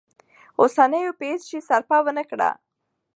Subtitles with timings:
[0.61, 2.49] اوسنيو په هیڅ شي سرپه ونه کړه.